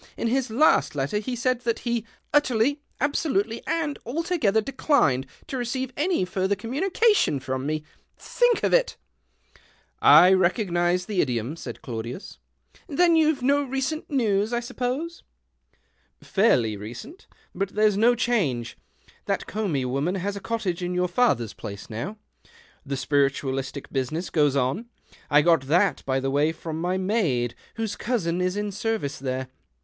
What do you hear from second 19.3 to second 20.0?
Comby